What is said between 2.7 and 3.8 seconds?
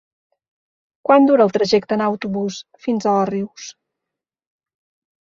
fins a Òrrius?